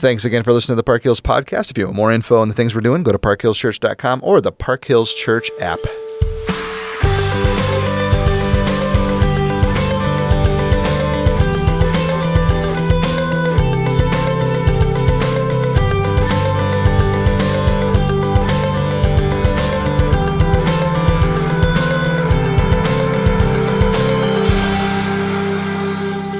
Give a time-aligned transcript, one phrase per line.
[0.00, 1.72] Thanks again for listening to the Park Hills Podcast.
[1.72, 4.52] If you want more info on the things we're doing, go to parkhillschurch.com or the
[4.52, 5.80] Park Hills Church app.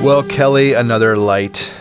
[0.00, 1.75] Well, Kelley, another light,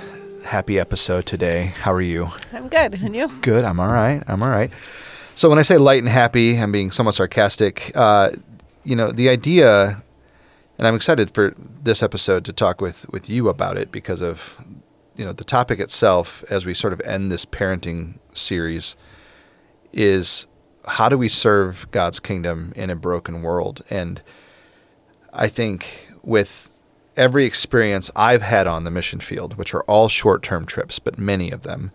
[0.48, 1.74] happy episode today.
[1.82, 2.30] How are you?
[2.54, 2.94] I'm good.
[2.94, 3.28] And you?
[3.42, 3.66] Good.
[3.66, 4.24] I'm all right.
[4.28, 4.72] I'm all right.
[5.36, 7.92] So when I say light and happy, I'm being somewhat sarcastic.
[7.94, 8.32] Uh,
[8.86, 10.02] you know, the idea,
[10.78, 14.58] and I'm excited for this episode to talk with with you about it because of
[15.18, 18.96] you know the topic itself as we sort of end this parenting series
[19.92, 20.48] is
[20.86, 23.84] how do we serve God's kingdom in a broken world?
[23.90, 24.22] And
[25.34, 26.70] I think with
[27.18, 31.18] every experience I've had on the mission field, which are all short term trips, but
[31.18, 31.92] many of them,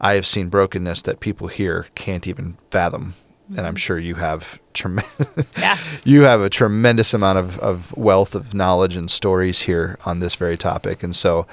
[0.00, 3.14] I have seen brokenness that people here can't even fathom.
[3.48, 3.76] And I'm mm-hmm.
[3.76, 5.00] sure you have trem-
[5.58, 5.78] Yeah.
[6.04, 10.34] you have a tremendous amount of, of wealth of knowledge and stories here on this
[10.34, 11.02] very topic.
[11.02, 11.46] And so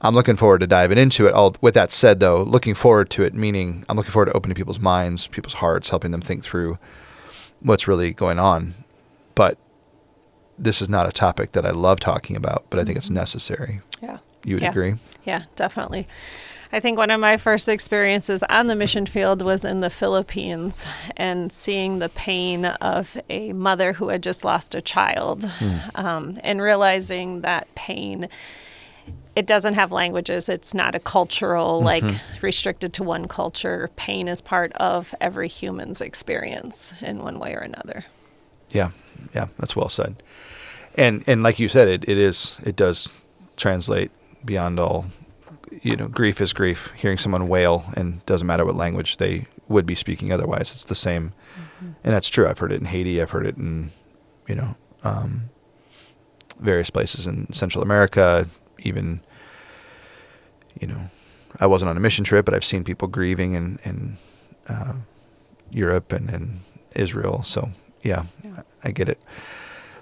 [0.00, 1.32] I'm looking forward to diving into it.
[1.34, 4.56] All with that said though, looking forward to it meaning I'm looking forward to opening
[4.56, 6.78] people's minds, people's hearts, helping them think through
[7.60, 8.74] what's really going on.
[9.36, 9.56] But
[10.58, 13.16] this is not a topic that I love talking about, but I think it's mm-hmm.
[13.16, 13.80] necessary.
[14.02, 14.18] Yeah.
[14.44, 14.70] You would Yeah.
[14.70, 14.94] agree?
[15.24, 16.06] Yeah, definitely.
[16.72, 20.86] I think one of my first experiences on the mission field was in the Philippines
[21.16, 25.76] and seeing the pain of a mother who had just lost a child hmm.
[25.94, 28.28] um, and realizing that pain.
[29.36, 30.48] It doesn't have languages.
[30.48, 32.08] It's not a cultural, mm-hmm.
[32.08, 33.90] like restricted to one culture.
[33.96, 38.06] Pain is part of every human's experience in one way or another.
[38.70, 38.90] Yeah,
[39.34, 40.22] yeah, that's well said.
[40.96, 43.08] And and like you said, it, it is it does
[43.56, 44.10] translate
[44.44, 45.06] beyond all.
[45.82, 46.92] You know, grief is grief.
[46.96, 50.94] Hearing someone wail, and doesn't matter what language they would be speaking otherwise, it's the
[50.94, 51.32] same.
[51.80, 52.46] And that's true.
[52.46, 53.20] I've heard it in Haiti.
[53.20, 53.90] I've heard it in,
[54.48, 55.50] you know, um,
[56.60, 58.48] various places in Central America.
[58.78, 59.20] Even,
[60.80, 61.10] you know,
[61.58, 64.16] I wasn't on a mission trip, but I've seen people grieving in in
[64.68, 64.94] uh,
[65.70, 66.60] Europe and in
[66.94, 67.42] Israel.
[67.42, 67.70] So
[68.02, 68.24] yeah,
[68.86, 69.20] I get it.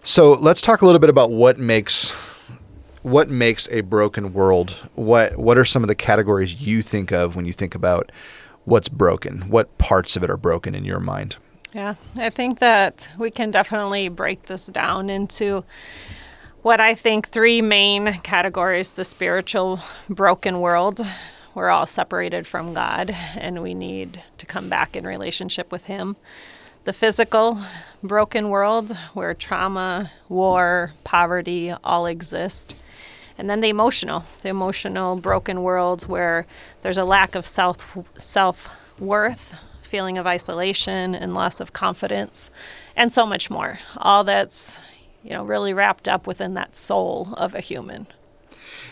[0.03, 2.11] So let's talk a little bit about what makes
[3.01, 4.73] what makes a broken world.
[4.95, 8.13] What what are some of the categories you think of when you think about
[8.67, 9.49] what's broken?
[9.49, 11.37] What parts of it are broken in your mind?
[11.73, 15.65] Yeah, I think that we can definitely break this down into
[16.61, 19.81] what I think three main categories the spiritual
[20.11, 21.01] broken world.
[21.55, 26.17] We're all separated from God and we need to come back in relationship with Him.
[26.85, 27.59] The physical
[28.03, 32.77] broken world where trauma, war, poverty all exist.
[33.39, 36.47] And then the emotional, the emotional broken world where
[36.83, 38.69] there's a lack of self self
[38.99, 42.51] worth, feeling of isolation and loss of confidence,
[42.95, 43.79] and so much more.
[43.97, 44.79] All that's
[45.23, 48.07] you know really wrapped up within that soul of a human.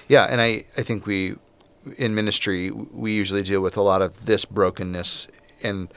[0.08, 1.36] Yeah, and I, I think we
[1.98, 5.28] in ministry we usually deal with a lot of this brokenness
[5.62, 5.88] and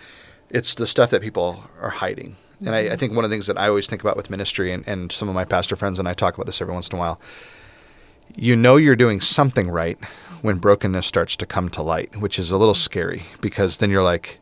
[0.50, 2.35] it's the stuff that people are hiding.
[2.61, 2.95] And I, I mm-hmm.
[2.97, 5.28] think one of the things that I always think about with ministry and, and some
[5.28, 7.19] of my pastor friends and I talk about this every once in a while,
[8.35, 9.97] you know you're doing something right
[10.41, 12.79] when brokenness starts to come to light, which is a little mm-hmm.
[12.79, 14.39] scary because then you're like,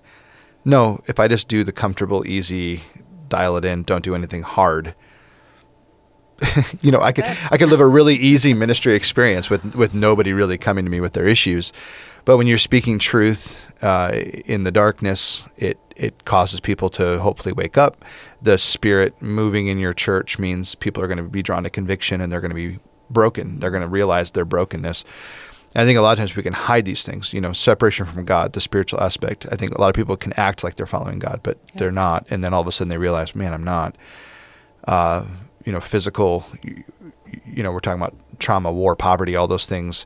[0.65, 2.81] no, if I just do the comfortable, easy,
[3.27, 4.95] dial it in, don't do anything hard,
[6.81, 10.33] you know, I could I could live a really easy ministry experience with with nobody
[10.33, 11.71] really coming to me with their issues.
[12.25, 14.11] But when you're speaking truth uh,
[14.45, 18.03] in the darkness, it it causes people to hopefully wake up.
[18.41, 22.19] The spirit moving in your church means people are going to be drawn to conviction
[22.19, 22.79] and they're going to be
[23.11, 23.59] broken.
[23.59, 25.03] They're going to realize their brokenness.
[25.75, 28.25] I think a lot of times we can hide these things, you know, separation from
[28.25, 29.47] God, the spiritual aspect.
[29.51, 32.27] I think a lot of people can act like they're following God, but they're not.
[32.29, 33.95] And then all of a sudden they realize, man, I'm not.
[34.87, 35.25] Uh,
[35.65, 36.83] you know, physical, you,
[37.45, 40.05] you know, we're talking about trauma, war, poverty, all those things.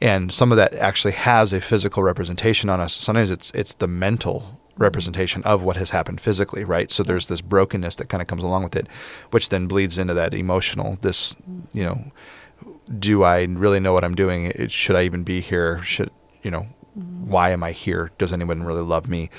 [0.00, 2.94] And some of that actually has a physical representation on us.
[2.94, 6.90] Sometimes it's it's the mental representation of what has happened physically, right?
[6.90, 8.86] So there's this brokenness that kind of comes along with it,
[9.30, 11.36] which then bleeds into that emotional, this,
[11.72, 12.12] you know,
[12.98, 14.44] do I really know what I'm doing?
[14.54, 15.82] It, should I even be here?
[15.82, 16.10] Should,
[16.42, 18.10] you know, why am I here?
[18.18, 19.30] Does anyone really love me?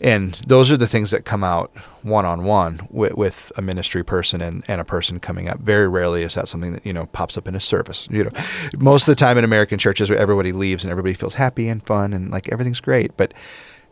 [0.00, 1.72] And those are the things that come out
[2.02, 5.58] one on one with a ministry person and, and a person coming up.
[5.60, 8.06] Very rarely is that something that, you know, pops up in a service.
[8.10, 8.30] You know,
[8.76, 12.12] most of the time in American churches, everybody leaves and everybody feels happy and fun
[12.12, 13.16] and like everything's great.
[13.16, 13.32] But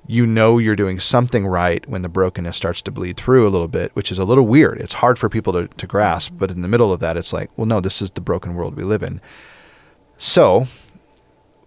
[0.06, 3.68] you know you're doing something right when the brokenness starts to bleed through a little
[3.68, 4.80] bit, which is a little weird.
[4.80, 7.50] It's hard for people to, to grasp, but in the middle of that, it's like,
[7.56, 9.20] well, no, this is the broken world we live in.
[10.16, 10.66] So,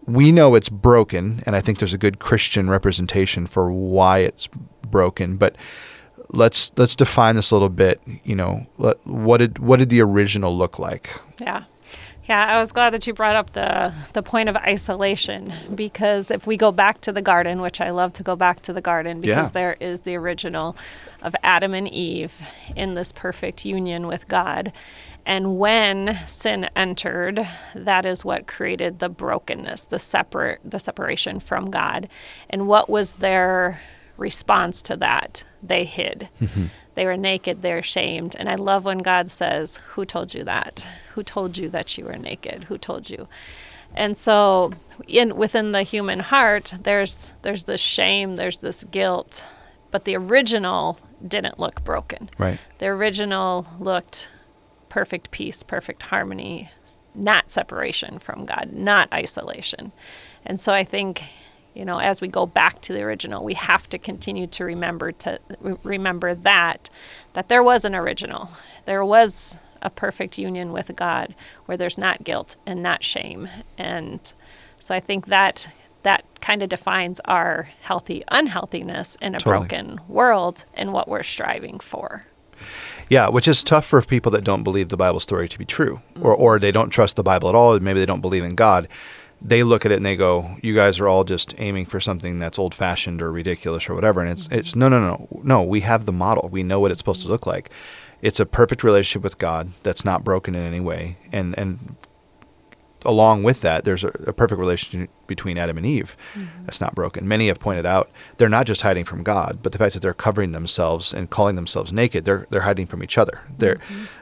[0.08, 4.48] we know it's broken, and I think there's a good Christian representation for why it's
[4.90, 5.38] broken.
[5.38, 5.56] But
[6.30, 8.02] let's let's define this a little bit.
[8.24, 11.10] You know, let, what did what did the original look like?
[11.40, 11.66] Yeah.
[12.30, 16.46] Yeah, I was glad that you brought up the the point of isolation because if
[16.46, 19.22] we go back to the garden, which I love to go back to the garden
[19.22, 19.52] because Yeah.
[19.52, 20.76] there is the original
[21.22, 22.42] of Adam and Eve
[22.76, 24.74] in this perfect union with God.
[25.28, 27.46] And when sin entered,
[27.76, 32.08] that is what created the brokenness, the separate the separation from God.
[32.50, 33.82] And what was their
[34.16, 35.44] response to that?
[35.62, 36.30] They hid.
[36.40, 36.68] Mm-hmm.
[36.96, 38.38] They were naked, they're shamed.
[38.40, 40.88] And I love when God says, Who told you that?
[41.14, 42.64] Who told you that you were naked?
[42.64, 43.28] Who told you?
[43.94, 44.72] And so
[45.10, 49.44] in within the human heart, there's there's this shame, there's this guilt,
[49.92, 50.98] but the original
[51.28, 52.30] didn't look broken.
[52.38, 52.60] Right.
[52.78, 54.30] The original looked
[54.98, 56.72] perfect peace, perfect harmony,
[57.14, 59.92] not separation from God, not isolation.
[60.44, 61.22] And so I think,
[61.76, 65.12] you know, as we go back to the original, we have to continue to remember
[65.12, 65.40] to
[65.84, 66.90] remember that
[67.34, 68.50] that there was an original.
[68.86, 71.36] There was a perfect union with God
[71.68, 73.48] where there's not guilt and not shame.
[73.78, 74.34] And
[74.80, 75.68] so I think that
[76.02, 79.60] that kind of defines our healthy unhealthiness in a Totally.
[79.60, 82.26] broken world and what we're striving for.
[83.10, 86.02] Yeah, which is tough for people that don't believe the Bible story to be true,
[86.22, 87.80] or or they don't trust the Bible at all.
[87.80, 88.88] Maybe they don't believe in God.
[89.42, 92.40] They look at it and they go, "You guys are all just aiming for something
[92.40, 94.60] that's old fashioned or ridiculous or whatever." And it's mm-hmm.
[94.60, 95.64] it's no no no no.
[95.64, 96.50] We have the model.
[96.52, 97.70] We know what it's supposed to look like.
[98.22, 101.96] It's a perfect relationship with God that's not broken in any way, and and
[103.08, 106.16] along with that, there's a, a perfect relationship between Adam and Eve
[106.66, 107.28] that's not broken.
[107.28, 110.14] Many have pointed out they're not just hiding from God, but the fact that they're
[110.14, 113.42] covering themselves and calling themselves naked, they're they're hiding from each other.
[113.58, 113.80] There,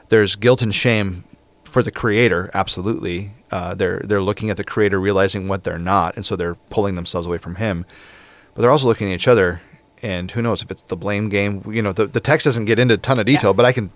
[0.08, 1.24] there's guilt and shame
[1.64, 3.32] for the Creator, absolutely.
[3.50, 6.94] Uh, they're they're looking at the Creator, realizing what they're not, and so they're pulling
[6.94, 7.84] themselves away from Him.
[8.54, 9.60] But they're also looking at each other,
[10.00, 11.62] and who knows if it's the blame game?
[11.70, 13.90] You know, the the text doesn't get into a ton of detail, but I can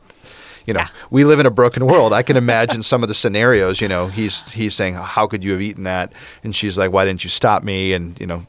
[0.67, 0.89] you know, Yeah.
[1.11, 2.13] we live in a broken world.
[2.13, 3.81] I can imagine some of the scenarios.
[3.81, 6.13] You know, he's he's saying, "How could you have eaten that?"
[6.45, 8.47] And she's like, "Why didn't you stop me?" And you know,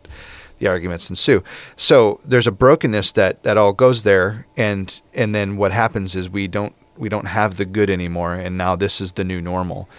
[0.59, 1.43] the arguments ensue.
[1.75, 6.29] So there's a brokenness that that all goes there, and and then what happens is
[6.29, 9.89] we don't we don't have the good anymore, and now this is the new normal.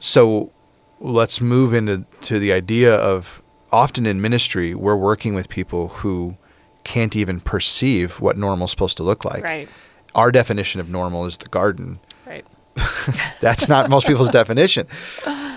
[0.00, 0.50] So
[1.00, 6.36] let's move into to the idea of often in ministry we're working with people who
[6.84, 9.68] can't even perceive what normal's supposed to look like Right.
[10.16, 12.00] Our definition of normal is the garden.
[12.26, 12.44] Right.
[13.40, 14.88] That's not most people's definition.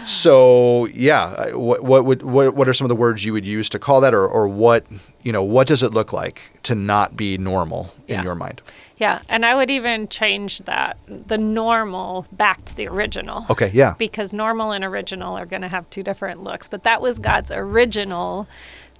[0.03, 3.67] So yeah, what what would what what are some of the words you would use
[3.69, 4.85] to call that, or or what
[5.23, 8.61] you know what does it look like to not be normal in your mind?
[8.97, 13.45] Yeah, and I would even change that the normal back to the original.
[13.49, 17.01] Okay, yeah, Because normal and original are going to have two different looks, but that
[17.01, 18.45] was God's original,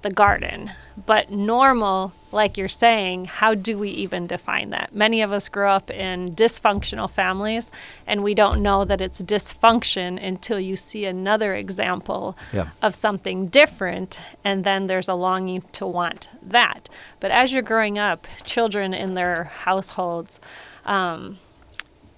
[0.02, 0.70] the garden.
[1.06, 4.94] But normal, like you're saying, how do we even define that?
[4.94, 7.70] Many of us grew up in dysfunctional families,
[8.06, 12.68] and we don't know that it's dysfunction until you see another example Yeah.
[12.82, 16.88] of something different, and then there's a longing to want that.
[17.18, 20.38] But as you're growing up, children in their households,
[20.84, 21.38] um,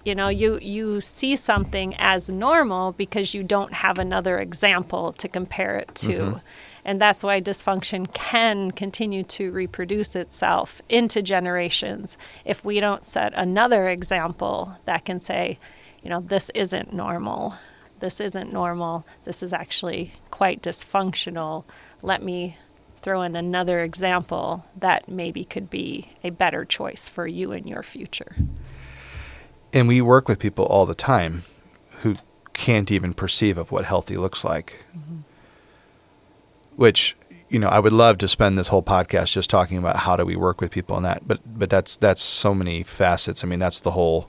[0.05, 5.29] you know, you you see something as normal because you don't have another example to
[5.29, 6.41] compare it to.
[6.85, 13.33] And that's why dysfunction can continue to reproduce itself into generations if we don't set
[13.35, 15.59] another example that can say,
[16.01, 17.55] you know, this isn't normal.
[17.99, 19.05] This isn't normal.
[19.23, 21.63] This is actually quite dysfunctional.
[22.01, 22.57] Let me
[23.01, 27.83] throw in another example that maybe could be a better choice for you in your
[27.83, 28.35] future.
[29.73, 31.43] and we work with people all the time
[32.01, 32.15] who
[32.53, 34.83] can't even perceive of what healthy looks like.
[34.95, 35.21] Mm-hmm.
[36.75, 37.15] Which
[37.53, 40.25] you know, I would love to spend this whole podcast just talking about how do
[40.25, 43.43] we work with people and that, but but that's that's so many facets.
[43.43, 44.27] I mean, that's the whole.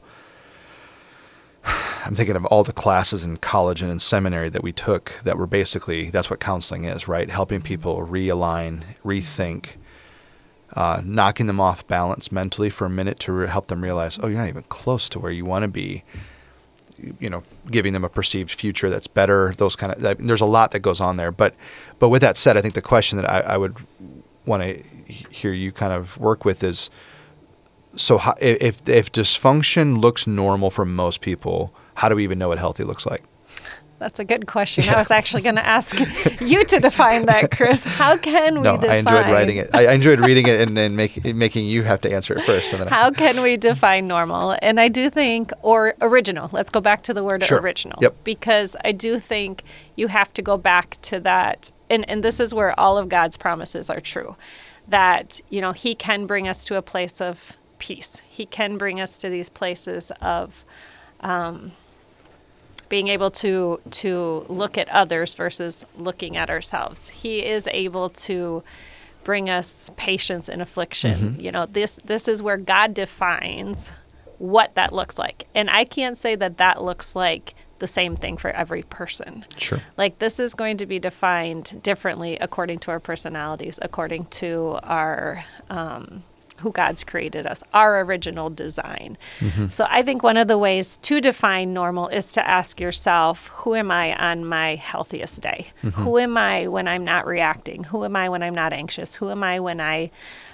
[1.65, 5.39] I'm thinking of all the classes in college and in seminary that we took that
[5.39, 7.31] were basically that's what counseling is, right?
[7.31, 9.69] Helping people realign, rethink,
[10.75, 14.27] uh, knocking them off balance mentally for a minute to re- help them realize, oh,
[14.27, 16.05] you're not even close to where you want to be.
[16.97, 19.55] You know, giving them a perceived future that's better.
[19.57, 20.01] Those kind of.
[20.01, 21.55] That, there's a lot that goes on there, but
[21.99, 23.77] but with that said, I think the question that I, I would
[24.47, 24.83] want to
[25.13, 26.91] hear you kind of work with is
[27.97, 32.49] so how, if if dysfunction looks normal for most people, how do we even know
[32.49, 33.23] what healthy looks like?
[33.99, 34.89] That's a good question.
[34.89, 35.99] I was actually going to ask
[36.41, 37.85] you to define that, Chris.
[37.85, 39.07] How can we no, define?
[39.07, 39.71] I enjoyed writing it.
[39.73, 42.73] I, I enjoyed reading it and then make, making you have to answer it first.
[42.73, 44.57] And then How can we define normal?
[44.61, 46.51] And I do think, or original.
[46.53, 47.61] Let's go back to the word Sure.
[47.61, 47.99] original.
[48.01, 48.17] Yep.
[48.25, 49.63] Because I do think
[49.97, 51.71] you have to go back to that.
[51.89, 54.37] And, and this is where all of God's promises are true.
[54.89, 58.23] That, you know, He can bring us to a place of peace.
[58.29, 60.65] He can bring us to these places of
[61.21, 61.73] um,
[62.89, 67.09] being able to to look at others versus looking at ourselves.
[67.09, 68.63] He is able to
[69.25, 71.37] bring us patience in affliction.
[71.41, 73.93] You know, this this is where God defines
[74.39, 75.47] what that looks like.
[75.55, 79.45] And I can't say that that looks like the same thing for every person.
[79.57, 79.81] Sure.
[79.97, 85.45] Like this is going to be defined differently according to our personalities, according to our
[85.71, 86.25] um,
[86.59, 89.19] who God's created us, our original design.
[89.71, 93.75] So I think one of the ways to define normal is to ask yourself, who
[93.75, 95.69] am I on my healthiest day?
[95.83, 97.85] Who am I when I'm not reacting?
[97.85, 99.15] Who am I when I'm not anxious?
[99.15, 100.11] Who am I when I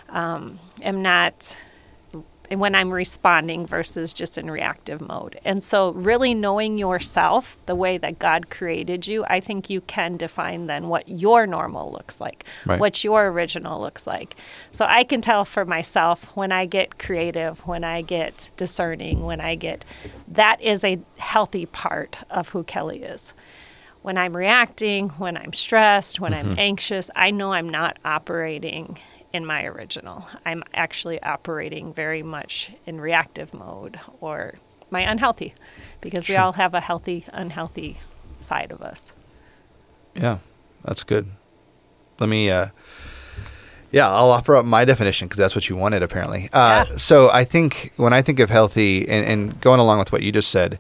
[0.09, 1.57] um, am not
[2.59, 5.41] when I'm responding versus just in reactive mode.
[5.45, 10.17] And so, really knowing yourself the way that God created you, I think you can
[10.17, 12.81] define then what your normal looks like, Right.
[12.81, 14.37] what your original looks like.
[14.73, 19.41] So, I can tell for myself when I get creative, when I get discerning, when
[19.41, 19.85] I get
[20.29, 23.35] that is a healthy part of who Kelley is.
[24.03, 26.59] When I'm reacting, when I'm stressed, when I'm mm-hmm.
[26.59, 28.99] anxious, I know I'm not operating
[29.33, 30.27] in my original.
[30.45, 34.55] I'm actually operating very much in reactive mode or
[34.91, 35.55] my unhealthy
[36.01, 37.99] because we all have a healthy, unhealthy
[38.41, 39.13] side of us.
[40.15, 40.39] Yeah,
[40.85, 41.29] that's good.
[42.19, 42.69] Let me, uh,
[43.93, 46.49] yeah, I'll offer up my definition because that's what you wanted, apparently.
[46.53, 46.97] Uh, Yeah.
[46.97, 50.33] So I think when I think of healthy, and, and going along with what you
[50.33, 50.79] just said,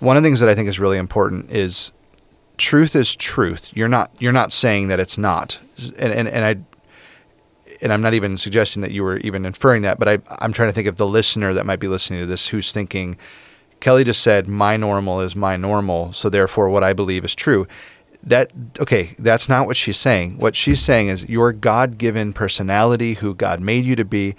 [0.00, 1.90] one of the things that I think is really important is
[2.56, 3.72] truth is truth.
[3.74, 5.58] You're not you're not saying that it's not,
[5.98, 6.56] and and, and I.
[7.80, 10.68] And I'm not even suggesting that you were even inferring that, but I, I'm trying
[10.68, 13.16] to think of the listener that might be listening to this who's thinking,
[13.80, 17.68] Kelley just said, my normal is my normal, so therefore what I believe is true.
[18.24, 20.38] That okay, that's not what she's saying.
[20.38, 24.34] What she's saying is your God-given personality, who God made you to be,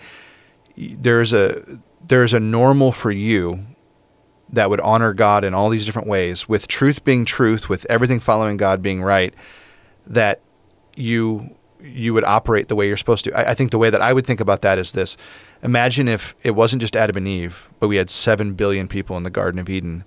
[0.76, 3.66] there's a there's a normal for you
[4.52, 8.20] that would honor God in all these different ways, with truth being truth, with everything
[8.20, 9.34] following God being right,
[10.06, 10.42] that
[10.96, 13.34] you you would operate the way you're supposed to.
[13.34, 15.18] I, I think the way that I would think about that is this:
[15.64, 19.24] Imagine if it wasn't just Adam and Eve, but we had seven billion people in
[19.24, 20.04] the Garden of Eden.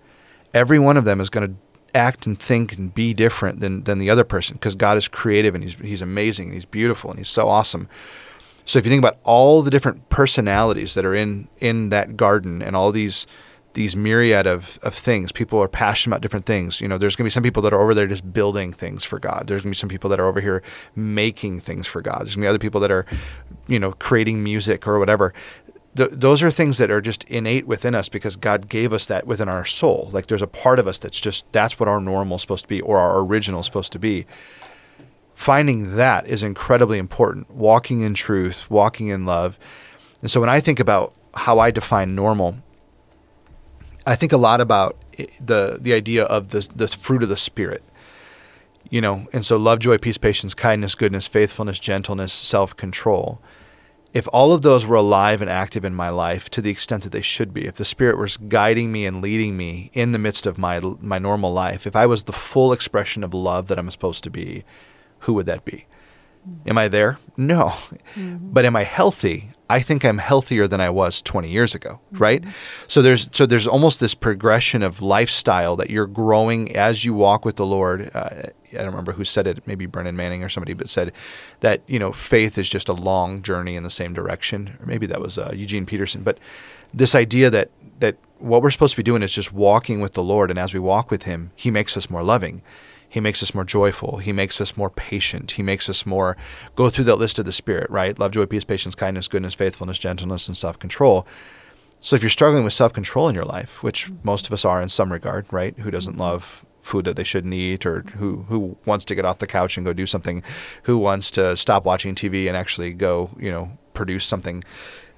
[0.55, 1.57] Every one of them is going to
[1.95, 5.55] act and think and be different than than the other person because God is creative
[5.55, 7.89] and he's he's amazing and he's beautiful and he's so awesome.
[8.65, 12.63] So if you think about all the different personalities that are in in that garden
[12.63, 13.27] and all these
[13.75, 15.33] these myriad of, of things.
[15.33, 16.81] People are passionate about different things.
[16.81, 19.05] You know, there's going to be some people that are over there just building things
[19.05, 19.45] for God.
[19.47, 20.63] There's going to be some people that are over here
[20.95, 22.21] making things for God.
[22.21, 23.07] There's going to be other people that are,
[23.67, 25.33] you know, creating music or whatever.
[25.97, 29.27] Th- those are things that are just innate within us because God gave us that
[29.27, 30.11] within our soul.
[30.13, 32.69] Like there's a part of us that's just that's what our normal is supposed to
[32.69, 34.27] be or our original is supposed to be.
[35.35, 37.51] Finding that is incredibly important.
[37.51, 39.59] Walking in truth, walking in love.
[40.21, 42.57] And so when I think about how I define normal,
[44.07, 44.97] I think a lot about
[45.41, 47.83] the the idea of this this fruit of the spirit.
[48.91, 53.41] You know, and so love, joy, peace, patience, kindness, goodness, faithfulness, gentleness, self-control.
[54.13, 57.13] If all of those were alive and active in my life to the extent that
[57.13, 60.45] they should be, if the spirit was guiding me and leading me in the midst
[60.45, 63.91] of my my normal life, if I was the full expression of love that I'm
[63.91, 64.65] supposed to be,
[65.21, 65.87] who would that be?
[66.47, 66.69] Mm-hmm.
[66.71, 67.19] Am I there?
[67.37, 67.75] No.
[68.15, 68.53] Mm-hmm.
[68.53, 69.53] But am I healthy?
[69.73, 72.45] I think I'm healthier than I was 20 years ago, right?
[72.89, 77.47] So there's so there's almost this progression of lifestyle that you're growing as you walk
[77.47, 78.11] with the Lord.
[78.13, 81.11] Uh, I don't remember who said it, maybe Brennan Manning or somebody, but said
[81.61, 85.07] that you know faith is just a long journey in the same direction, or maybe
[85.07, 86.23] that was uh, Eugene Peterson.
[86.23, 86.39] But
[86.93, 90.23] this idea that that what we're supposed to be doing is just walking with the
[90.23, 92.61] Lord, and as we walk with Him, He makes us more loving.
[93.13, 94.17] He makes us more joyful.
[94.17, 95.53] He makes us more patient.
[95.53, 96.35] He makes us more
[96.75, 98.19] go through that list of the Spirit, right?
[98.19, 101.27] Love, joy, peace, patience, kindness, goodness, faithfulness, gentleness, and self control.
[102.01, 104.81] So if you're struggling with self control in your life, which most of us are
[104.81, 105.79] in some regard, right?
[105.81, 109.41] Who doesn't love food that they shouldn't eat, or who who wants to get off
[109.41, 110.43] the couch and go do something,
[110.85, 114.65] who wants to stop watching TV and actually go, you know, produce something.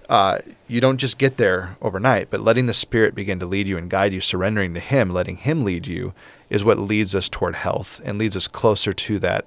[0.09, 3.79] Uh, you don't just get there overnight, but letting the Spirit begin to lead you
[3.79, 6.13] and guide you, surrendering to Him, letting Him lead you,
[6.55, 9.45] is what leads us toward health and leads us closer to that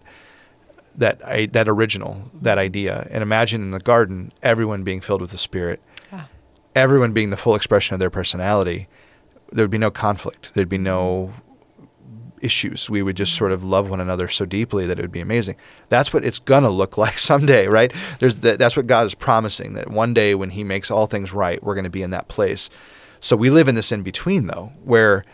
[0.96, 3.08] that I, that original, that idea.
[3.12, 5.80] And imagine in the garden, everyone being filled with the Spirit,
[6.12, 6.24] Yeah.
[6.76, 8.88] everyone being the full expression of their personality.
[9.52, 10.52] There would be no conflict.
[10.56, 11.34] There'd be no
[12.42, 12.90] issues.
[12.90, 15.56] We would just sort of love one another so deeply that it would be amazing.
[15.90, 17.92] That's what it's gonna look like someday, right?
[18.20, 21.32] There's that, that's what God is promising that one day when He makes all things
[21.34, 22.70] right, we're going to be in that place.
[23.20, 25.26] So we live in this in between though, where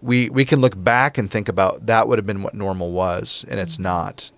[0.00, 3.44] we we can look back and think about that would have been what normal was,
[3.48, 4.30] and it's not.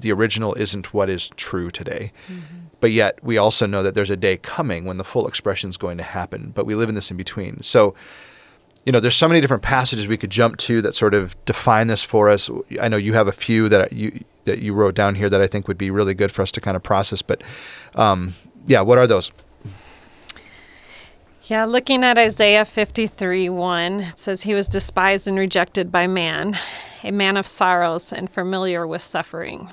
[0.00, 2.12] The original isn't what is true today.
[2.28, 2.56] Mm-hmm.
[2.78, 5.78] But yet we also know that there's a day coming when the full expression is
[5.78, 6.52] going to happen.
[6.54, 7.62] But we live in this in between.
[7.62, 7.94] So
[8.86, 11.88] you know, there's so many different passages we could jump to that sort of define
[11.88, 12.48] this for us.
[12.80, 15.48] I know you have a few that you that you wrote down here that I
[15.48, 17.20] think would be really good for us to kind of process.
[17.20, 17.42] But
[17.96, 18.34] um,
[18.68, 19.32] yeah, what are those?
[21.48, 26.58] Yeah, looking at Isaiah 53 1, it says, He was despised and rejected by man,
[27.04, 29.70] a man of sorrows and familiar with suffering.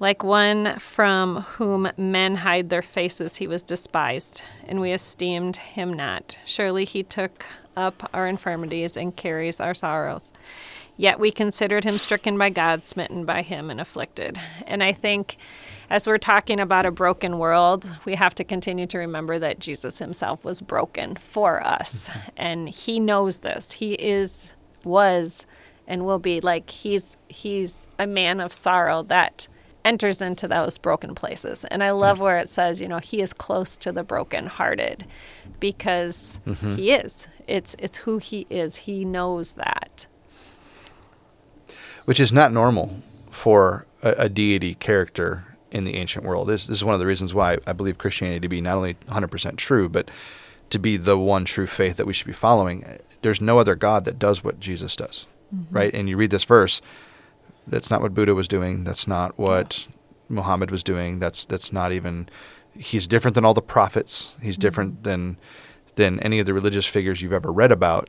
[0.00, 5.94] Like one from whom men hide their faces, he was despised, and we esteemed him
[5.94, 6.36] not.
[6.44, 10.28] Surely he took up our infirmities and carries our sorrows.
[10.98, 14.38] Yet we considered him stricken by God, smitten by him, and afflicted.
[14.66, 15.38] And I think
[15.90, 19.98] as we're talking about a broken world, we have to continue to remember that Jesus
[19.98, 22.10] himself was broken for us.
[22.36, 23.72] And he knows this.
[23.72, 24.54] He is,
[24.84, 25.46] was,
[25.86, 29.48] and will be like he's he's a man of sorrow that
[29.84, 31.64] enters into those broken places.
[31.64, 35.06] And I love where it says, you know, he is close to the brokenhearted
[35.58, 36.74] because mm-hmm.
[36.74, 37.26] he is.
[37.46, 38.76] It's it's who he is.
[38.76, 40.06] He knows that.
[42.04, 46.48] Which is not normal for a, a deity character in the ancient world.
[46.48, 48.94] This, this is one of the reasons why I believe Christianity to be not only
[48.94, 50.10] 100% true, but
[50.70, 52.84] to be the one true faith that we should be following.
[53.22, 55.74] There's no other God that does what Jesus does, mm-hmm.
[55.74, 55.94] right?
[55.94, 56.80] And you read this verse,
[57.66, 58.84] that's not what Buddha was doing.
[58.84, 59.94] That's not what yeah.
[60.28, 61.18] Muhammad was doing.
[61.18, 62.28] That's that's not even.
[62.74, 64.36] He's different than all the prophets.
[64.40, 64.60] He's mm-hmm.
[64.60, 65.38] different than
[65.96, 68.08] than any of the religious figures you've ever read about.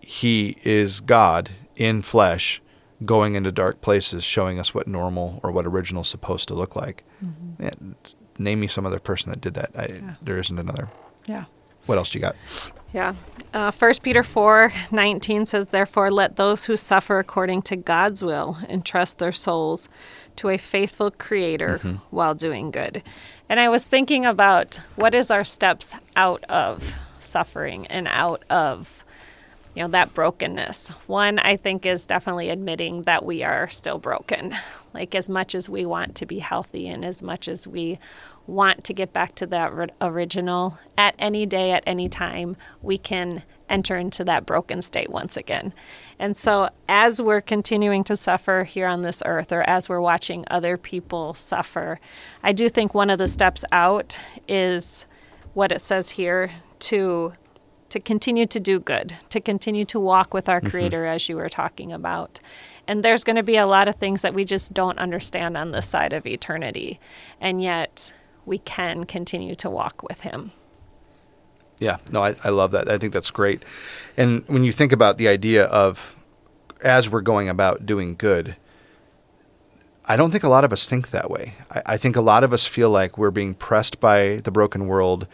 [0.00, 2.60] He is God in flesh,
[3.04, 6.76] going into dark places, showing us what normal or what original is supposed to look
[6.76, 7.04] like.
[7.24, 7.62] Mm-hmm.
[7.62, 7.94] Yeah,
[8.38, 9.70] name me some other person that did that.
[9.76, 10.14] I, yeah.
[10.22, 10.90] There isn't another.
[11.26, 11.44] Yeah.
[11.86, 12.36] What else do you got?
[12.92, 13.14] Yeah.
[13.52, 18.58] Uh, 1 Peter 4 19 says, Therefore, let those who suffer according to God's will
[18.68, 19.88] entrust their souls
[20.36, 21.94] to a faithful Creator mm-hmm.
[22.10, 23.02] while doing good.
[23.48, 29.03] And I was thinking about what is our steps out of suffering and out of
[29.74, 34.54] you know that brokenness one i think is definitely admitting that we are still broken
[34.92, 37.98] like as much as we want to be healthy and as much as we
[38.46, 43.42] want to get back to that original at any day, at any time, we can
[43.68, 45.72] enter into that broken state once again.
[46.18, 50.44] And so, as we're continuing to suffer here on this earth, or as we're watching
[50.48, 51.98] other people suffer,
[52.42, 55.06] I do think one of the steps out is
[55.54, 57.32] what it says here to
[57.94, 60.68] to continue to do good, to continue to walk with our mm-hmm.
[60.68, 62.40] creator as you were talking about.
[62.88, 65.70] And there's going to be a lot of things that we just don't understand on
[65.70, 66.98] this side of eternity.
[67.40, 68.12] And yet
[68.46, 70.50] we can continue to walk with him.
[71.78, 72.90] Yeah, no, I, I love that.
[72.90, 73.62] I think that's great.
[74.16, 76.16] And when you think about the idea of
[76.82, 78.56] as we're going about doing good,
[80.04, 81.54] I don't think a lot of us think that way.
[81.70, 84.88] I, I, think a lot of us feel like we're being pressed by the broken
[84.88, 85.28] world.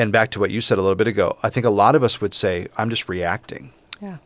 [0.00, 2.02] And back to what you said a little bit ago, I think a lot of
[2.02, 3.70] us would say, I'm just reacting.
[4.00, 4.16] Yeah.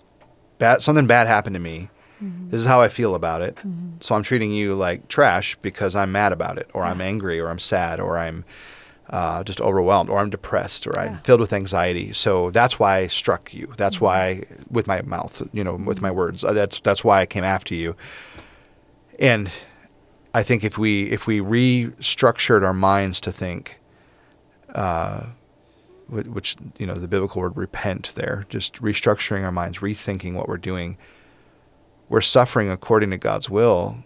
[0.59, 1.89] Bad, something bad happened to me.
[2.23, 2.51] Mm-hmm.
[2.51, 3.57] This is how I feel about it.
[3.57, 3.97] Mm-hmm.
[3.99, 6.91] So I'm treating you like trash because I'm mad about it, or yeah.
[6.91, 8.45] I'm angry, or I'm sad, or I'm
[9.11, 11.01] uh, just overwhelmed, or I'm depressed, or yeah.
[11.03, 12.13] I'm filled with anxiety.
[12.13, 13.75] So that's why I struck you.
[13.77, 14.05] That's mm-hmm.
[14.05, 16.45] why, with my mouth, you know, with my words.
[16.45, 17.97] Uh, that's that's why I came after you.
[19.19, 19.51] And
[20.33, 23.81] I think if we if we restructured our minds to think,
[24.73, 25.31] uh,
[26.09, 30.59] which you know the biblical word repent there, just restructuring our minds, rethinking what we're
[30.59, 30.97] doing
[32.09, 33.99] we're suffering according to God's will,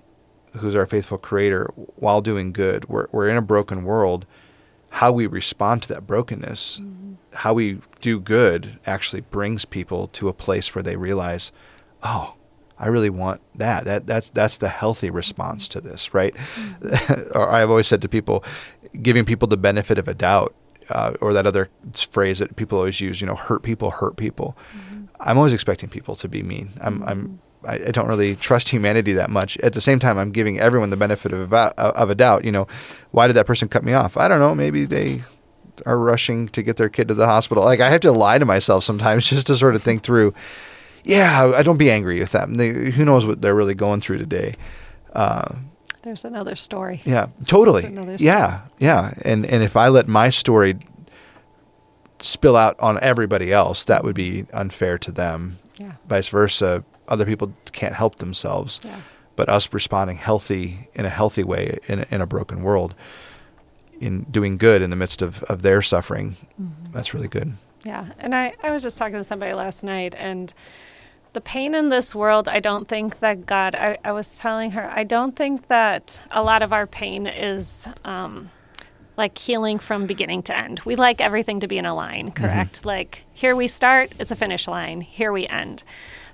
[0.56, 2.88] who's our faithful creator, while doing good.
[2.88, 4.26] We're, we're in a broken world.
[4.90, 7.14] How we respond to that brokenness, mm-hmm.
[7.34, 11.52] how we do good, actually brings people to a place where they realize,
[12.02, 12.34] oh,
[12.78, 13.84] I really want that.
[13.84, 16.34] That that's that's the healthy response to this, right?
[16.34, 17.36] Mm-hmm.
[17.38, 18.44] or I've always said to people,
[19.02, 20.54] giving people the benefit of a doubt,
[20.90, 21.68] uh, or that other
[22.10, 24.56] phrase that people always use, you know, hurt people, hurt people.
[24.76, 25.04] Mm-hmm.
[25.20, 26.70] I'm always expecting people to be mean.
[26.80, 27.36] I'm I'm mm-hmm.
[27.68, 29.58] I, I, don't really trust humanity that much.
[29.58, 32.44] At the same time, I'm giving everyone the benefit of a, of a doubt.
[32.44, 32.68] You know,
[33.10, 34.16] why did that person cut me off?
[34.16, 34.54] I don't know.
[34.54, 35.22] Maybe they
[35.86, 37.64] are rushing to get their kid to the hospital.
[37.64, 40.34] Like I have to lie to myself sometimes just to sort of think through.
[41.04, 42.54] Yeah, I don't be angry with them.
[42.54, 44.54] They, who knows what they're really going through today.
[45.14, 45.54] Uh,
[46.02, 47.02] There's another story.
[47.04, 47.82] Yeah, totally.
[47.82, 48.16] Story.
[48.18, 49.14] Yeah, yeah.
[49.24, 50.76] And and if I let my story
[52.20, 55.92] spill out on everybody else, that would be unfair to them Yeah.
[56.08, 58.80] Vice versa, other people can't help themselves.
[58.84, 59.00] Yeah.
[59.36, 62.94] But us responding healthy in a healthy way in a, in a broken world,
[64.00, 66.92] in doing good in the midst of, of their suffering, Mm-hmm.
[66.92, 67.52] that's really good.
[67.84, 68.06] Yeah.
[68.18, 70.52] And I, I was just talking to somebody last night and
[71.38, 74.90] the pain in this world, I don't think that God, I, I was telling her,
[74.90, 78.50] I don't think that a lot of our pain is um,
[79.16, 80.80] like healing from beginning to end.
[80.84, 82.84] We like everything to be in a line, correct?
[82.84, 85.84] Like here we start, it's a finish line, here we end.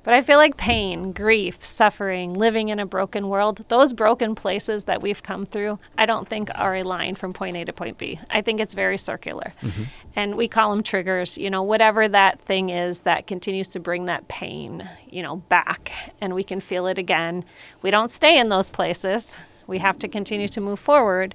[0.04, 4.84] But I feel like pain, grief, suffering, living in a broken world, those broken places
[4.84, 7.96] that we've come through, I don't think are a line from point A to point
[7.96, 8.20] B.
[8.28, 9.54] I think it's very circular.
[9.62, 9.84] Mm-hmm.
[10.14, 14.04] And we call them triggers, you know, whatever that thing is that continues to bring
[14.04, 15.90] that pain, you know, back
[16.20, 17.44] and we can feel it again.
[17.80, 19.38] We don't stay in those places.
[19.66, 21.34] We have to continue to move forward.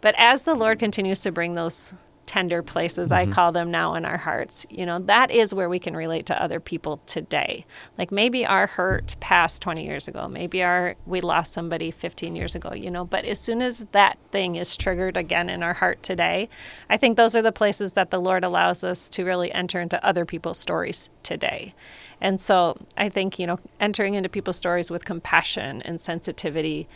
[0.00, 1.92] But as the Lord continues to bring those
[2.26, 3.32] tender places, I mm-hmm.
[3.32, 6.42] call them now in our hearts, you know, that is where we can relate to
[6.42, 7.64] other people today.
[7.96, 12.54] Like maybe our hurt passed 20 years ago, maybe our we lost somebody 15 years
[12.54, 16.02] ago, you know, but as soon as that thing is triggered again in our heart
[16.02, 16.48] today,
[16.90, 20.04] I think those are the places that the Lord allows us to really enter into
[20.04, 21.74] other people's stories today.
[22.20, 26.88] And so I think, you know, entering into people's stories with compassion and sensitivity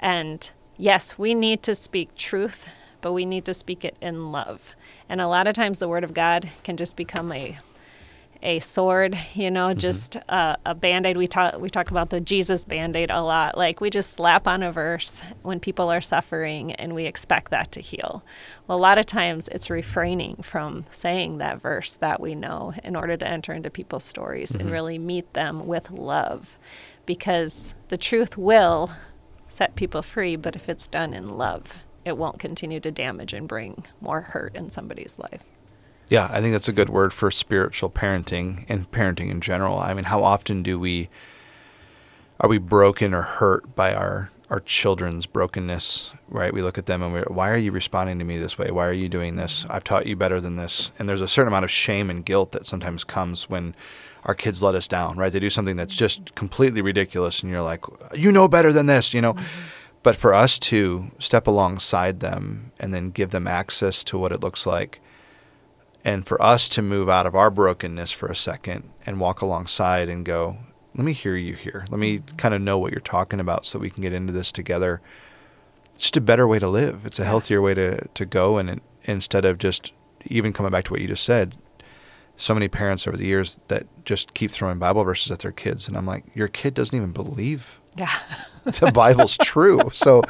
[0.00, 2.70] and yes, we need to speak truth,
[3.00, 4.74] but we need to speak it in love.
[5.08, 7.58] And a lot of times the word of God can just become a
[8.40, 9.78] a sword, you know, mm-hmm.
[9.78, 11.16] just a, a band-aid.
[11.16, 13.58] We talk we talk about the Jesus band-aid a lot.
[13.58, 17.72] Like we just slap on a verse when people are suffering and we expect that
[17.72, 18.22] to heal.
[18.66, 22.94] Well, a lot of times it's refraining from saying that verse that we know in
[22.94, 24.72] order to enter into people's stories and mm-hmm.
[24.72, 26.58] really meet them with love.
[27.06, 28.92] Because the truth will
[29.48, 31.74] set people free, but if it's done in love,
[32.08, 35.44] it won't continue to damage and bring more hurt in somebody's life.
[36.08, 39.78] Yeah, I think that's a good word for spiritual parenting and parenting in general.
[39.78, 41.10] I mean, how often do we
[42.40, 46.12] are we broken or hurt by our our children's brokenness?
[46.28, 46.54] Right?
[46.54, 48.70] We look at them and we why are you responding to me this way?
[48.70, 49.66] Why are you doing this?
[49.68, 50.90] I've taught you better than this.
[50.98, 53.74] And there's a certain amount of shame and guilt that sometimes comes when
[54.24, 55.30] our kids let us down, right?
[55.30, 59.12] They do something that's just completely ridiculous and you're like, "You know better than this,"
[59.12, 59.34] you know.
[59.34, 59.77] Mm-hmm.
[60.08, 64.40] But for us to step alongside them and then give them access to what it
[64.40, 65.02] looks like
[66.02, 70.08] and for us to move out of our brokenness for a second and walk alongside
[70.08, 70.56] and go,
[70.94, 71.84] let me hear you here.
[71.90, 72.36] Let me mm-hmm.
[72.36, 75.02] kind of know what you're talking about so we can get into this together.
[75.92, 77.04] It's just a better way to live.
[77.04, 78.56] It's a healthier way to, to go.
[78.56, 79.92] And it, instead of just
[80.24, 81.54] even coming back to what you just said,
[82.38, 85.88] so many parents over the years that just keep throwing Bible verses at their kids.
[85.88, 88.08] And I'm like, your kid doesn't even believe Yeah.
[88.64, 89.90] the Bible's true.
[89.92, 90.22] So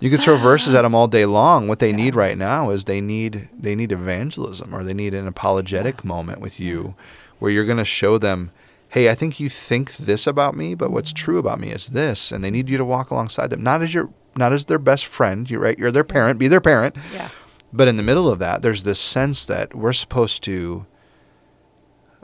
[0.00, 1.66] you could throw verses at them all day long.
[1.66, 5.26] What they need right now is they need they need evangelism or they need an
[5.26, 6.94] apologetic moment with you
[7.38, 8.50] where you're going to show them,
[8.90, 12.32] "Hey, I think you think this about me, but what's true about me is this."
[12.32, 15.06] And they need you to walk alongside them, not as your not as their best
[15.06, 16.96] friend, you're right, you're their parent, be their parent.
[17.14, 17.30] Yeah.
[17.72, 20.86] But in the middle of that, there's this sense that we're supposed to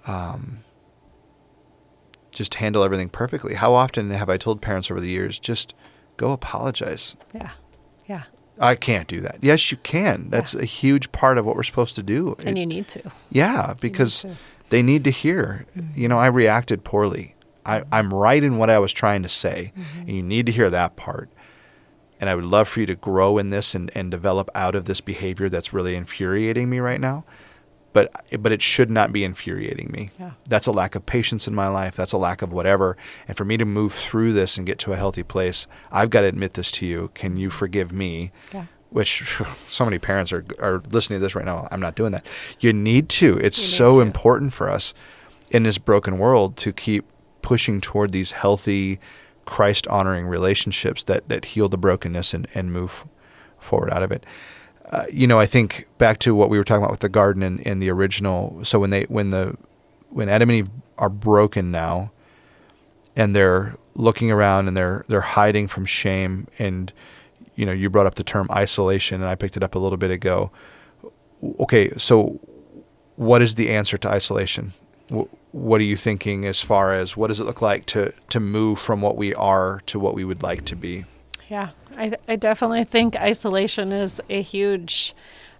[0.06, 0.60] um,
[2.32, 3.54] just handle everything perfectly.
[3.54, 5.74] How often have I told parents over the years, just
[6.16, 7.16] go apologize?
[7.32, 7.50] Yeah.
[8.06, 8.22] Yeah.
[8.58, 9.38] I can't do that.
[9.42, 10.28] Yes, you can.
[10.30, 10.62] That's Yeah.
[10.62, 12.36] a huge part of what we're supposed to do.
[12.44, 13.02] And It- you need to.
[13.30, 14.36] yeah, because to.
[14.70, 15.66] they need to hear.
[15.94, 17.34] You know, I reacted poorly.
[17.66, 20.70] I, I'm right in what I was trying to say, and you need to hear
[20.70, 21.28] that part.
[22.20, 24.84] And I would love for you to grow in this and, and develop out of
[24.86, 27.24] this behavior that's really infuriating me right now.
[27.96, 30.10] But but it should not be infuriating me.
[30.20, 30.32] Yeah.
[30.46, 31.96] That's a lack of patience in my life.
[31.96, 32.94] That's a lack of whatever.
[33.26, 36.20] And for me to move through this and get to a healthy place, I've got
[36.20, 37.10] to admit this to you.
[37.14, 38.32] Can you forgive me?
[38.52, 38.66] Yeah.
[38.90, 41.68] which so many parents are are listening to this right now.
[41.70, 42.26] I'm not doing that.
[42.60, 43.38] You need to.
[43.38, 44.00] It's need so to.
[44.02, 44.92] important for us
[45.50, 47.06] in this broken world to keep
[47.40, 48.98] pushing toward these healthy,
[49.46, 53.06] Christ honoring relationships that that heal the brokenness and and move
[53.58, 54.24] forward out of it.
[54.90, 57.42] Uh, you know, I think back to what we were talking about with the garden
[57.64, 58.60] and, the original.
[58.64, 59.56] So when they when the
[60.10, 62.12] when Adam and Eve are broken now,
[63.16, 66.92] and they're looking around and they're they're hiding from shame and
[67.54, 69.98] you know you brought up the term isolation and I picked it up a little
[69.98, 70.50] bit ago.
[71.60, 72.38] Okay, so
[73.16, 74.72] what is the answer to isolation?
[75.10, 78.38] Wh- What are you thinking as far as what does it look like to to
[78.40, 81.04] move from what we are to what we would like to be?
[81.48, 85.14] Yeah, I, I definitely think isolation is a huge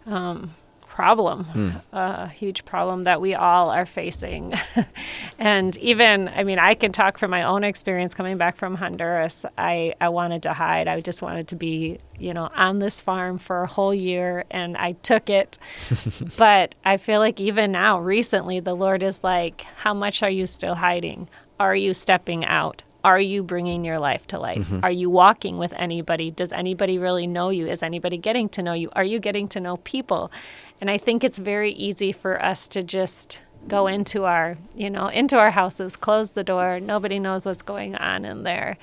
[0.06, 0.54] um,
[0.96, 1.46] problem,
[1.92, 4.54] a huge problem that we all are facing.
[5.38, 9.44] and even, I mean, I can talk from my own experience coming back from Honduras.
[9.58, 10.88] I, I wanted to hide.
[10.88, 14.74] I just wanted to be, you know, on this farm for a whole year, and
[14.78, 15.58] I took it.
[16.38, 20.46] but I feel like even now, recently, the Lord is like, How much are you
[20.46, 21.28] still hiding?
[21.60, 22.84] Are you stepping out?
[23.06, 24.58] Are you bringing your life to life?
[24.58, 24.80] Mm-hmm.
[24.82, 26.32] Are you walking with anybody?
[26.32, 27.68] Does anybody really know you?
[27.68, 28.90] Is anybody getting to know you?
[28.96, 30.32] Are you getting to know people?
[30.80, 33.38] And I think it's very easy for us to just
[33.68, 37.94] go into our, you know, into our houses, close the door, nobody knows what's going
[37.94, 38.76] on in there.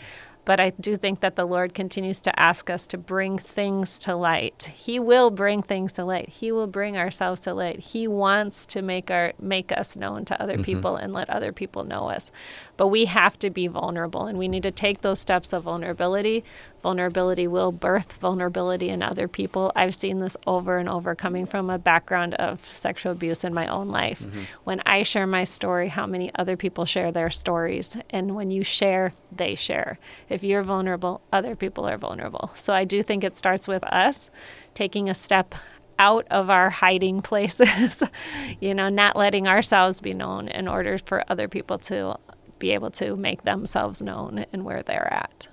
[0.45, 4.15] But I do think that the Lord continues to ask us to bring things to
[4.15, 4.71] light.
[4.75, 6.27] He will bring things to light.
[6.27, 7.79] He will bring ourselves to light.
[7.79, 10.63] He wants to make our make us known to other mm-hmm.
[10.63, 12.31] people and let other people know us.
[12.75, 16.43] But we have to be vulnerable and we need to take those steps of vulnerability.
[16.81, 19.71] Vulnerability will birth vulnerability in other people.
[19.75, 23.67] I've seen this over and over coming from a background of sexual abuse in my
[23.67, 24.21] own life.
[24.23, 24.41] Mm-hmm.
[24.63, 27.97] When I share my story, how many other people share their stories?
[28.09, 29.99] And when you share, they share.
[30.29, 32.51] If you're vulnerable, other people are vulnerable.
[32.55, 34.29] So I do think it starts with us
[34.73, 35.55] taking a step
[35.99, 38.03] out of our hiding places,
[38.59, 42.17] you know, not letting ourselves be known in order for other people to
[42.63, 45.49] be able to make themselves known and where they're at.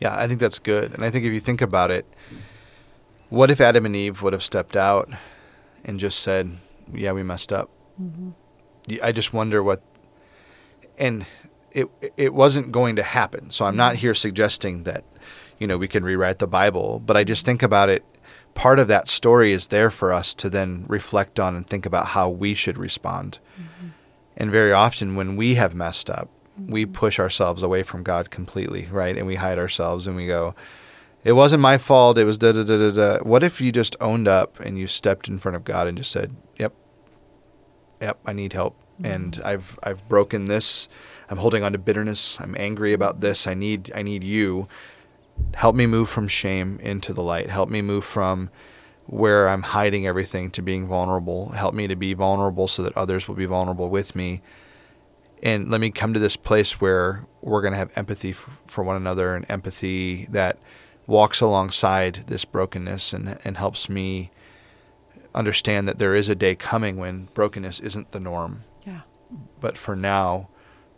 [0.00, 0.94] Yeah, I think that's good.
[0.94, 2.06] And I think if you think about it,
[3.28, 5.10] what if Adam and Eve would have stepped out
[5.84, 6.56] and just said,
[6.90, 7.68] "Yeah, we messed up."
[8.00, 8.30] Mm-hmm.
[9.02, 9.82] I just wonder what
[10.98, 11.26] and
[11.70, 13.50] it it wasn't going to happen.
[13.50, 14.00] So I'm not mm-hmm.
[14.00, 15.04] here suggesting that
[15.58, 18.04] you know we can rewrite the Bible, but I just think about it
[18.54, 22.08] part of that story is there for us to then reflect on and think about
[22.08, 23.38] how we should respond.
[23.38, 23.71] Mm-hmm.
[24.36, 26.92] And very often when we have messed up, we mm-hmm.
[26.92, 29.16] push ourselves away from God completely, right?
[29.16, 30.54] And we hide ourselves and we go,
[31.24, 32.18] it wasn't my fault.
[32.18, 33.18] It was da da da da da.
[33.24, 36.10] What if you just owned up and you stepped in front of God and just
[36.10, 36.74] said, "Yep,
[38.00, 39.06] yep, I need help, mm-hmm.
[39.06, 40.88] and I've I've broken this.
[41.28, 42.40] I'm holding on to bitterness.
[42.40, 43.46] I'm angry about this.
[43.46, 44.66] I need I need you.
[45.54, 47.50] Help me move from shame into the light.
[47.50, 48.50] Help me move from
[49.06, 51.50] where I'm hiding everything to being vulnerable.
[51.50, 54.42] Help me to be vulnerable so that others will be vulnerable with me."
[55.42, 58.84] and let me come to this place where we're going to have empathy f- for
[58.84, 60.58] one another and empathy that
[61.06, 64.30] walks alongside this brokenness and, and helps me
[65.34, 68.62] understand that there is a day coming when brokenness isn't the norm.
[68.86, 69.00] Yeah.
[69.60, 70.48] But for now,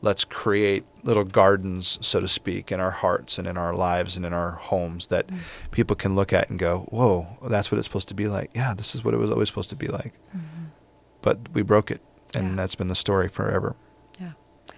[0.05, 4.27] let's create little gardens, so to speak, in our hearts and in our lives and
[4.27, 5.39] in our homes that mm.
[5.71, 8.51] people can look at and go, whoa, that's what it's supposed to be like.
[8.55, 10.13] Yeah, this is what it was always supposed to be like.
[10.37, 10.65] Mm-hmm.
[11.23, 12.03] But we broke it.
[12.35, 12.57] And Yeah.
[12.57, 13.77] that's been the story forever.
[14.21, 14.33] Yeah.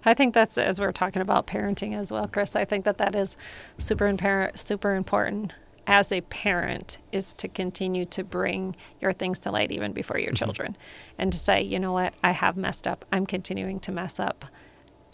[0.04, 2.54] I think that's as we're talking about parenting as well, Chris.
[2.54, 3.36] I think that that is
[3.78, 5.52] super impar- super important
[5.88, 10.28] as a parent is to continue to bring your things to light even before your
[10.28, 10.44] mm-hmm.
[10.44, 10.76] children
[11.18, 13.04] and to say, you know what, I have messed up.
[13.10, 14.44] I'm continuing to mess up.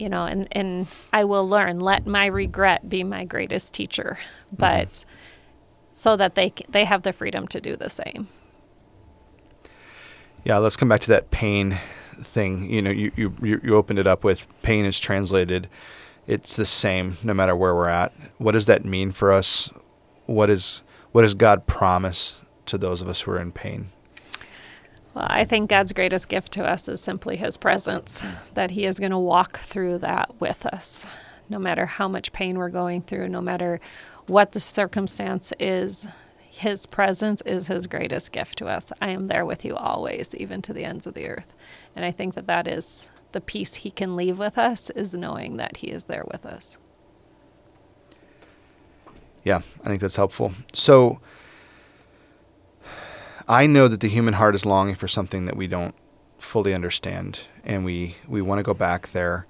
[0.03, 1.79] You know, and and I will learn.
[1.79, 4.19] Let my regret be my greatest teacher.
[4.47, 4.55] Mm-hmm.
[4.57, 5.05] But
[5.93, 8.27] so that they they have the freedom to do the same.
[10.43, 11.79] Yeah, let's come back to that pain
[12.21, 12.69] thing.
[12.69, 15.69] You know, you, you, you you opened it up with pain is translated.
[16.27, 18.11] It's the same no matter where we're at.
[18.39, 19.69] What does that mean for us?
[20.25, 20.81] What is
[21.13, 22.35] what does God promise
[22.65, 23.92] to those of us who are in pain?
[25.13, 28.99] Well, I think God's greatest gift to us is simply His presence, that He is
[28.99, 31.05] going to walk through that with us,
[31.49, 33.79] no matter how much pain we're going through, no matter
[34.27, 36.07] what the circumstance is.
[36.49, 38.91] His presence is His greatest gift to us.
[39.01, 41.53] I am there with you always, even to the ends of the earth.
[41.95, 45.57] And I think that that is the peace He can leave with us, is knowing
[45.57, 46.77] that He is there with us.
[49.43, 50.53] Yeah, I think that's helpful.
[50.73, 51.19] So
[53.47, 55.95] I know that the human heart is longing for something that we don't
[56.39, 59.47] fully understand and we we want to go back there.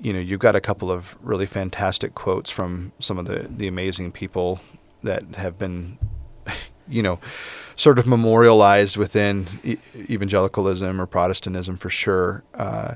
[0.00, 3.66] You know, you've got a couple of really fantastic quotes from some of the the
[3.66, 4.60] amazing people
[5.02, 5.98] that have been
[6.88, 7.18] you know,
[7.76, 12.42] sort of memorialized within e- evangelicalism or Protestantism for sure.
[12.54, 12.94] Uh,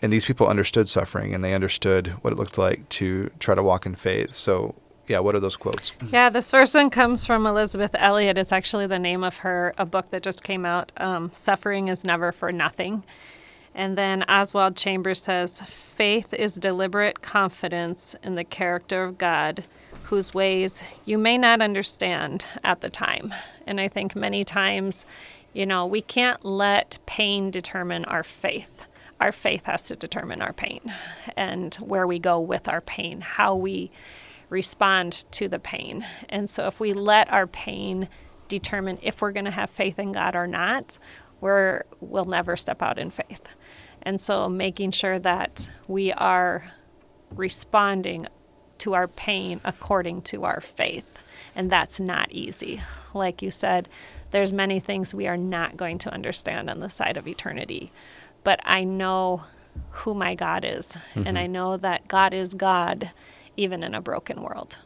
[0.00, 3.62] and these people understood suffering and they understood what it looked like to try to
[3.62, 4.32] walk in faith.
[4.34, 4.74] So,
[5.08, 5.92] yeah, what are those quotes?
[6.10, 8.38] Yeah, this first one comes from Elisabeth Elliot.
[8.38, 10.92] It's actually the name of her a book that just came out.
[10.96, 13.02] Um, Suffering is never for nothing.
[13.74, 19.64] And then Oswald Chambers says, "Faith is deliberate confidence in the character of God,
[20.04, 23.34] whose ways you may not understand at the time."
[23.66, 25.06] And I think many times,
[25.52, 28.86] you know, we can't let pain determine our faith
[29.20, 30.80] our faith has to determine our pain
[31.36, 33.88] and where we go with our pain, how we
[34.52, 36.06] respond to the pain.
[36.28, 38.08] And so if we let our pain
[38.48, 40.98] determine if we're going to have faith in God or not,
[41.40, 43.54] we're, we'll never step out in faith.
[44.02, 46.70] And so making sure that we are
[47.34, 48.26] responding
[48.78, 51.24] to our pain according to our faith.
[51.54, 52.82] And that's not easy.
[53.14, 53.88] Like you said,
[54.32, 57.90] there's many things we are not going to understand on the side of eternity.
[58.44, 59.42] But I know
[59.90, 61.26] who my God is, mm-hmm.
[61.26, 63.12] and I know that God is God
[63.56, 64.78] even in a broken world.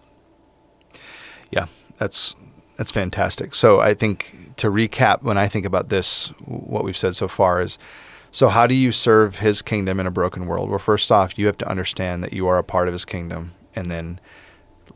[1.50, 1.66] Yeah,
[1.98, 2.35] that's
[2.76, 3.55] that's fantastic.
[3.55, 7.61] So I think to recap when I think about this what we've said so far
[7.61, 7.79] is
[8.31, 10.68] so how do you serve his kingdom in a broken world?
[10.68, 13.55] Well, first off, you have to understand that you are a part of his kingdom
[13.74, 14.20] and then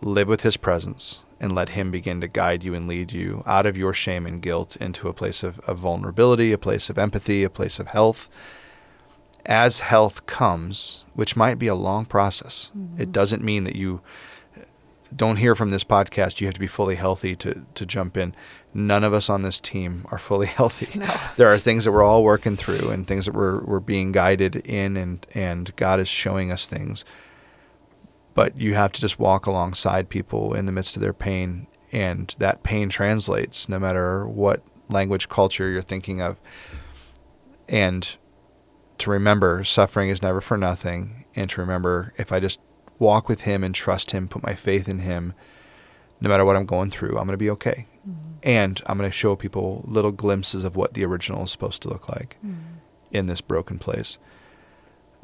[0.02, 3.64] live with his presence and let him begin to guide you and lead you out
[3.64, 7.42] of your shame and guilt into a place of, of vulnerability, a place of empathy,
[7.42, 8.28] a place of health.
[9.50, 13.02] As health comes, which might be a long process, mm-hmm.
[13.02, 14.00] it doesn't mean that you
[15.14, 18.32] don't hear from this podcast, you have to be fully healthy to, to jump in.
[18.72, 20.98] None of us on this team are fully healthy.
[20.98, 21.12] No.
[21.36, 24.56] There are things that we're all working through and things that we're, we're being guided
[24.56, 27.04] in, and, and God is showing us things
[28.34, 32.34] but you have to just walk alongside people in the midst of their pain and
[32.38, 36.38] that pain translates no matter what language culture you're thinking of
[37.68, 38.16] and
[39.00, 42.60] to remember suffering is never for nothing and to remember if i just
[42.98, 45.32] walk with him and trust him put my faith in him
[46.20, 48.38] no matter what i'm going through i'm going to be okay mm-hmm.
[48.42, 51.88] and i'm going to show people little glimpses of what the original is supposed to
[51.88, 52.76] look like mm-hmm.
[53.10, 54.18] in this broken place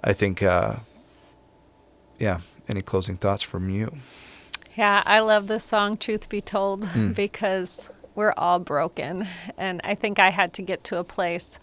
[0.02, 0.76] i think uh,
[2.18, 3.92] yeah any closing thoughts from you?
[4.74, 7.14] Yeah, I love this song, Truth Be Told, mm.
[7.14, 9.26] because we're all broken.
[9.56, 11.58] And I think I had to get to a place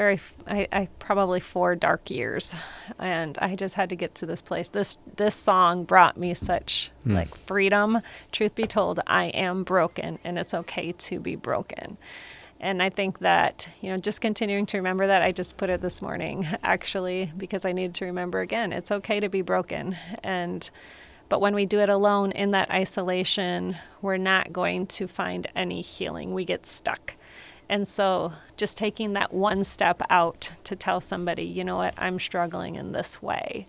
[0.00, 2.54] very, I, I, probably four dark years.
[2.98, 4.70] And I just had to get to this place.
[4.70, 7.12] This, this song brought me such mm.
[7.12, 8.00] like freedom.
[8.32, 11.98] Truth be told, I am broken and it's okay to be broken.
[12.60, 15.82] And I think that, you know, just continuing to remember that, I just put it
[15.82, 19.98] this morning actually because I needed to remember again, it's okay to be broken.
[20.22, 20.70] And,
[21.28, 25.82] but when we do it alone in that isolation, we're not going to find any
[25.82, 26.32] healing.
[26.32, 27.16] We get stuck.
[27.70, 32.18] And so just taking that one step out to tell somebody, you know what, I'm
[32.18, 33.68] struggling in this way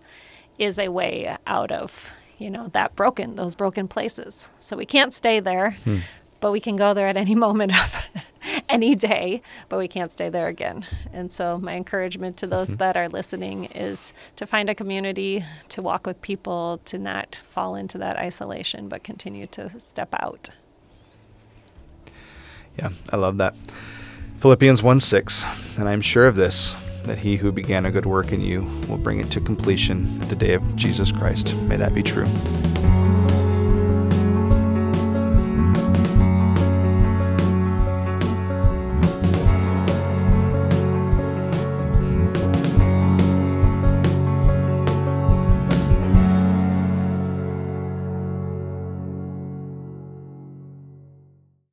[0.58, 4.48] is a way out of, you know, that broken, those broken places.
[4.58, 5.76] So we can't stay there.
[5.84, 6.00] Hmm
[6.40, 8.08] but we can go there at any moment of
[8.68, 10.84] any day, but we can't stay there again.
[11.12, 12.78] And so, my encouragement to those mm-hmm.
[12.78, 17.76] that are listening is to find a community, to walk with people, to not fall
[17.76, 20.50] into that isolation, but continue to step out.
[22.78, 23.54] Yeah, I love that.
[24.38, 25.44] Philippians 1 6,
[25.78, 28.98] and I'm sure of this, that he who began a good work in you will
[28.98, 31.54] bring it to completion at the day of Jesus Christ.
[31.62, 32.26] May that be true.